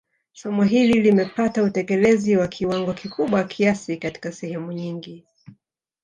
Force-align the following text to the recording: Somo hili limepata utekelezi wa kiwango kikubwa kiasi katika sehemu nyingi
Somo 0.33 0.63
hili 0.63 0.99
limepata 1.01 1.63
utekelezi 1.63 2.37
wa 2.37 2.47
kiwango 2.47 2.93
kikubwa 2.93 3.43
kiasi 3.43 3.97
katika 3.97 4.31
sehemu 4.31 4.71
nyingi 4.71 5.25